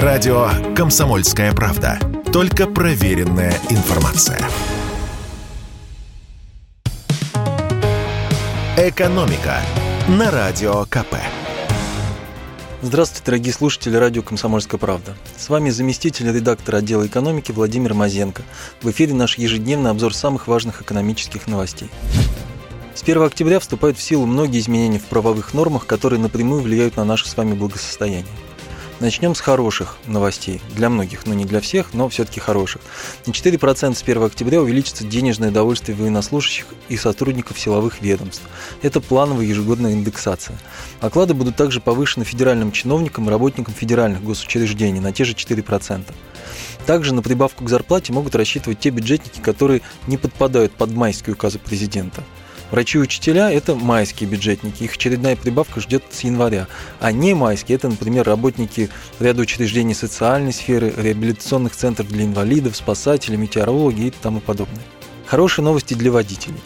[0.00, 1.98] Радио «Комсомольская правда».
[2.32, 4.40] Только проверенная информация.
[8.78, 9.60] «Экономика»
[10.08, 11.16] на Радио КП.
[12.80, 15.14] Здравствуйте, дорогие слушатели радио «Комсомольская правда».
[15.36, 18.44] С вами заместитель редактора отдела экономики Владимир Мазенко.
[18.80, 21.90] В эфире наш ежедневный обзор самых важных экономических новостей.
[22.94, 27.04] С 1 октября вступают в силу многие изменения в правовых нормах, которые напрямую влияют на
[27.04, 28.24] наше с вами благосостояние.
[29.02, 30.60] Начнем с хороших новостей.
[30.76, 32.82] Для многих, но не для всех, но все-таки хороших.
[33.26, 38.44] На 4% с 1 октября увеличится денежное довольствие военнослужащих и сотрудников силовых ведомств.
[38.80, 40.56] Это плановая ежегодная индексация.
[41.00, 46.04] Оклады будут также повышены федеральным чиновникам и работникам федеральных госучреждений на те же 4%.
[46.86, 51.58] Также на прибавку к зарплате могут рассчитывать те бюджетники, которые не подпадают под майские указы
[51.58, 52.22] президента.
[52.72, 56.68] Врачи и учителя– это майские бюджетники, их очередная прибавка ждет с января.
[57.00, 58.88] А не майские– это, например, работники
[59.20, 64.80] ряда учреждений социальной сферы, реабилитационных центров для инвалидов, спасатели, метеорологи и тому подобное.
[65.32, 66.60] Хорошие новости для водителей.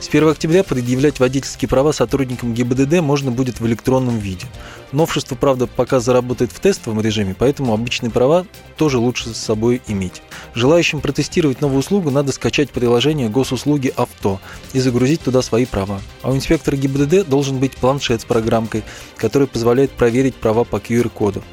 [0.00, 4.46] С 1 октября предъявлять водительские права сотрудникам ГИБДД можно будет в электронном виде.
[4.90, 8.46] Новшество, правда, пока заработает в тестовом режиме, поэтому обычные права
[8.78, 10.22] тоже лучше с собой иметь.
[10.54, 14.40] Желающим протестировать новую услугу надо скачать приложение госуслуги «Авто»
[14.72, 16.00] и загрузить туда свои права.
[16.22, 18.82] А у инспектора ГИБДД должен быть планшет с программкой,
[19.18, 21.44] который позволяет проверить права по QR-коду.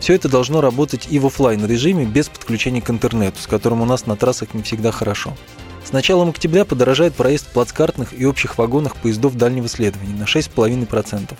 [0.00, 3.84] Все это должно работать и в офлайн режиме без подключения к интернету, с которым у
[3.84, 5.36] нас на трассах не всегда хорошо.
[5.84, 11.36] С началом октября подорожает проезд в плацкартных и общих вагонах поездов дальнего следования на 6,5%.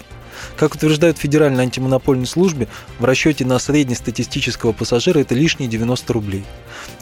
[0.57, 2.69] Как утверждают в Федеральной антимонопольной службе,
[2.99, 6.45] в расчете на среднестатистического пассажира это лишние 90 рублей.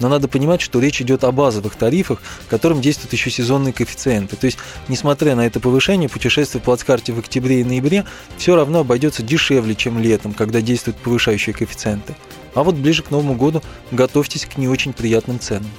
[0.01, 4.37] Но надо понимать, что речь идет о базовых тарифах, которым действуют еще сезонные коэффициенты.
[4.37, 8.05] То есть, несмотря на это повышение, путешествие в плацкарте в октябре и ноябре
[8.37, 12.17] все равно обойдется дешевле, чем летом, когда действуют повышающие коэффициенты.
[12.55, 15.71] А вот ближе к Новому году готовьтесь к не очень приятным ценам.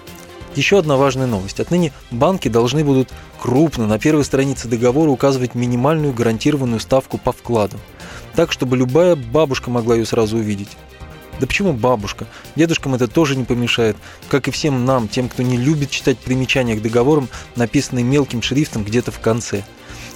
[0.55, 1.59] Еще одна важная новость.
[1.59, 7.77] Отныне банки должны будут крупно на первой странице договора указывать минимальную гарантированную ставку по вкладу.
[8.35, 10.69] Так, чтобы любая бабушка могла ее сразу увидеть.
[11.39, 12.25] Да почему бабушка?
[12.55, 13.95] Дедушкам это тоже не помешает,
[14.27, 18.83] как и всем нам, тем, кто не любит читать примечания к договорам, написанные мелким шрифтом
[18.83, 19.63] где-то в конце.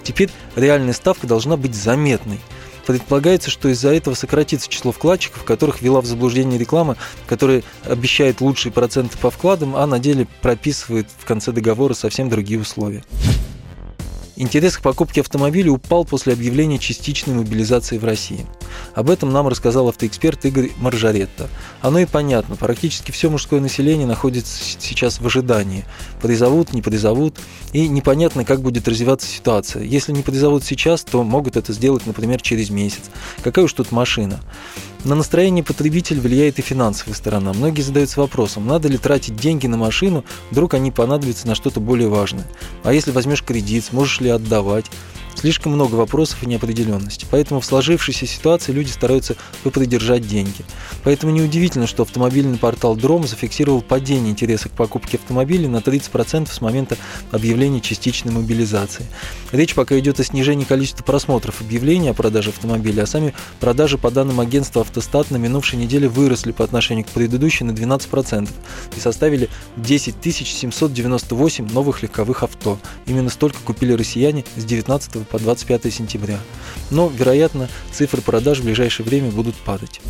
[0.04, 2.40] Теперь реальная ставка должна быть заметной–
[2.86, 8.72] Предполагается, что из-за этого сократится число вкладчиков, которых вела в заблуждение реклама, которая обещает лучшие
[8.72, 13.04] проценты по вкладам, а на деле прописывает в конце договора совсем другие условия.
[14.36, 18.46] Интерес к покупке автомобиля упал после объявления частичной мобилизации в России.
[18.96, 21.50] Об этом нам рассказал автоэксперт Игорь Маржаретто.
[21.82, 25.86] Оно и понятно, практически все мужское население находится сейчас в ожидании.
[26.22, 27.38] Призовут, не призовут,
[27.72, 29.84] и непонятно, как будет развиваться ситуация.
[29.84, 33.04] Если не призовут сейчас, то могут это сделать, например, через месяц.
[33.44, 34.40] Какая уж тут машина?
[35.04, 37.52] На настроение потребителя влияет и финансовая сторона.
[37.52, 42.08] Многие задаются вопросом, надо ли тратить деньги на машину, вдруг они понадобятся на что-то более
[42.08, 42.46] важное.
[42.84, 44.86] А если возьмешь кредит, сможешь ли отдавать?
[45.44, 47.28] Слишком много вопросов и неопределенности.
[47.30, 50.64] Поэтому в сложившейся ситуации люди стараются попридержать деньги.
[51.04, 56.62] Поэтому неудивительно, что автомобильный портал Дром зафиксировал падение интереса к покупке автомобиля на 30% с
[56.62, 56.96] момента
[57.32, 59.06] объявления частичной мобилизации.
[59.52, 64.12] Речь пока идет о снижении количества просмотров объявлений о продаже автомобиля, а сами продажи по
[64.12, 68.50] данным агентства «Автостат» на минувшей неделе выросли по отношению к предыдущей на 12%
[68.96, 72.80] и составили 10 798 новых легковых авто.
[73.08, 76.40] Именно столько купили россияне с 19 по 25 сентября.
[76.92, 80.02] Но, вероятно, цифры продаж в ближайшее время будут падать.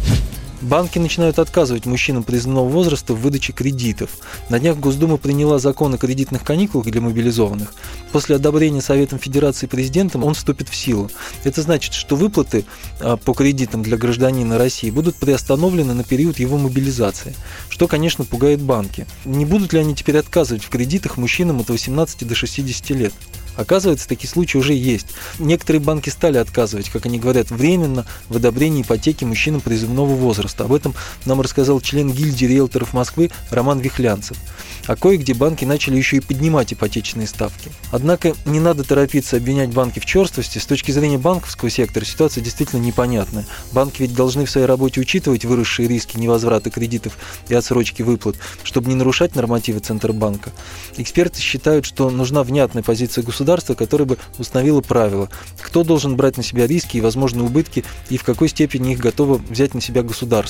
[0.63, 4.12] Банки начинают отказывать мужчинам призывного возраста в выдаче кредитов.
[4.47, 7.74] На днях Госдума приняла закон о кредитных каникулах для мобилизованных.
[8.13, 11.12] После одобрения Советом Федерации президентом он вступит в силу.
[11.44, 12.63] Это значит, что выплаты
[13.01, 17.35] а, по кредитам для гражданина России будут приостановлены на период его мобилизации,
[17.68, 19.06] что, конечно, пугает банки.
[19.25, 23.13] Не будут ли они теперь отказывать в кредитах мужчинам от 18 до 60 лет?
[23.56, 25.07] Оказывается, такие случаи уже есть.
[25.38, 30.52] Некоторые банки стали отказывать, как они говорят, временно в одобрении ипотеки мужчинам призывного возраста.
[30.61, 30.94] Об этом
[31.25, 34.38] нам рассказал член гильдии риэлторов Москвы Роман Вихлянцев.
[34.85, 37.71] А кое-где банки начали еще и поднимать ипотечные ставки.
[37.91, 40.57] Однако не надо торопиться обвинять банки в черствости.
[40.57, 43.45] С точки зрения банковского сектора ситуация действительно непонятная.
[43.71, 47.17] Банки ведь должны в своей работе учитывать выросшие риски невозврата кредитов
[47.47, 50.51] и отсрочки выплат, чтобы не нарушать нормативы Центробанка.
[50.97, 55.29] Эксперты считают, что нужна внятная позиция государства, которая бы установила правила,
[55.61, 59.35] кто должен брать на себя риски и возможные убытки и в какой степени их готово
[59.35, 60.43] взять на себя государство.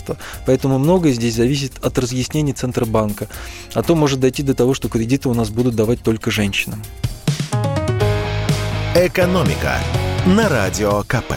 [0.45, 3.27] Поэтому многое здесь зависит от разъяснений Центробанка.
[3.73, 6.81] А то может дойти до того, что кредиты у нас будут давать только женщинам.
[8.95, 9.77] Экономика
[10.25, 11.33] на радио КП.